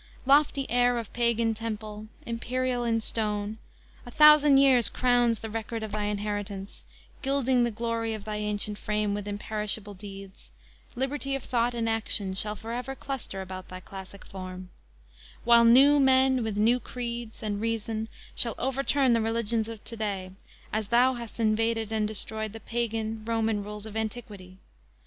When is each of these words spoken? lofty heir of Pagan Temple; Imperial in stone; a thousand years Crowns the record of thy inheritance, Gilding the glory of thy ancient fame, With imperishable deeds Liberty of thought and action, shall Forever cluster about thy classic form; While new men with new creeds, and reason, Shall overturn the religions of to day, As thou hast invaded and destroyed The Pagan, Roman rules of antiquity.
lofty 0.25 0.67
heir 0.67 0.97
of 0.97 1.13
Pagan 1.13 1.53
Temple; 1.53 2.07
Imperial 2.25 2.83
in 2.83 3.01
stone; 3.01 3.59
a 4.03 4.09
thousand 4.09 4.57
years 4.57 4.89
Crowns 4.89 5.37
the 5.37 5.47
record 5.51 5.83
of 5.83 5.91
thy 5.91 6.05
inheritance, 6.05 6.83
Gilding 7.21 7.63
the 7.65 7.69
glory 7.69 8.15
of 8.15 8.25
thy 8.25 8.37
ancient 8.37 8.79
fame, 8.79 9.13
With 9.13 9.27
imperishable 9.27 9.93
deeds 9.93 10.49
Liberty 10.95 11.35
of 11.35 11.43
thought 11.43 11.75
and 11.75 11.87
action, 11.87 12.33
shall 12.33 12.55
Forever 12.55 12.95
cluster 12.95 13.43
about 13.43 13.67
thy 13.69 13.79
classic 13.79 14.25
form; 14.25 14.69
While 15.43 15.65
new 15.65 15.99
men 15.99 16.41
with 16.43 16.57
new 16.57 16.79
creeds, 16.79 17.43
and 17.43 17.61
reason, 17.61 18.07
Shall 18.33 18.55
overturn 18.57 19.13
the 19.13 19.21
religions 19.21 19.69
of 19.69 19.83
to 19.83 19.95
day, 19.95 20.31
As 20.73 20.87
thou 20.87 21.13
hast 21.13 21.39
invaded 21.39 21.91
and 21.91 22.07
destroyed 22.07 22.53
The 22.53 22.59
Pagan, 22.59 23.21
Roman 23.25 23.63
rules 23.63 23.85
of 23.85 23.95
antiquity. 23.95 24.57